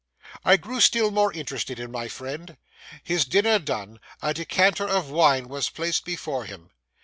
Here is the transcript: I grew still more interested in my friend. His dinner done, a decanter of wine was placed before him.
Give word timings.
I 0.43 0.57
grew 0.57 0.81
still 0.81 1.11
more 1.11 1.31
interested 1.31 1.79
in 1.79 1.91
my 1.91 2.07
friend. 2.07 2.57
His 3.03 3.23
dinner 3.23 3.59
done, 3.59 3.99
a 4.19 4.33
decanter 4.33 4.87
of 4.89 5.11
wine 5.11 5.47
was 5.47 5.69
placed 5.69 6.05
before 6.05 6.45
him. 6.45 6.71